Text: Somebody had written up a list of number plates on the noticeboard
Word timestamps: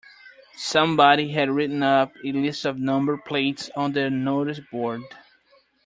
Somebody 0.55 1.29
had 1.31 1.51
written 1.51 1.83
up 1.83 2.11
a 2.25 2.31
list 2.31 2.65
of 2.65 2.79
number 2.79 3.17
plates 3.17 3.69
on 3.75 3.91
the 3.91 4.09
noticeboard 4.09 5.03